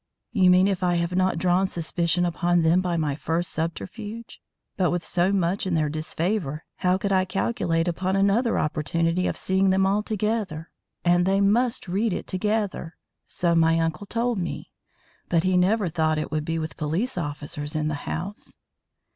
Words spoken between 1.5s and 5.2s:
suspicion upon them by my first subterfuge. But with